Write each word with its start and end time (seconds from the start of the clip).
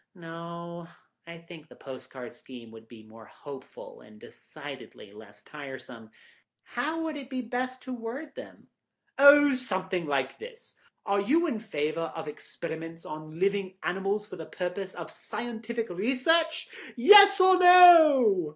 No, 0.15 0.87
I 1.27 1.37
think 1.37 1.67
the 1.69 1.75
postcard 1.75 2.33
scheme 2.33 2.71
would 2.71 2.87
be 2.87 3.03
more 3.03 3.27
hopeful 3.27 4.01
and 4.01 4.19
decidedly 4.19 5.11
less 5.13 5.43
tiresome. 5.43 6.09
How 6.63 7.03
would 7.03 7.15
it 7.17 7.29
be 7.29 7.41
best 7.43 7.83
to 7.83 7.93
word 7.93 8.33
them?" 8.33 8.67
"Oh, 9.19 9.53
something 9.53 10.07
like 10.07 10.39
this: 10.39 10.73
'Are 11.05 11.21
you 11.21 11.45
in 11.45 11.59
favour 11.59 12.11
of 12.15 12.27
experiments 12.27 13.05
on 13.05 13.37
living 13.37 13.77
animals 13.83 14.27
for 14.27 14.37
the 14.37 14.47
purpose 14.47 14.95
of 14.95 15.11
scientific 15.11 15.87
research—Yes 15.91 17.39
or 17.39 17.59
No? 17.59 18.49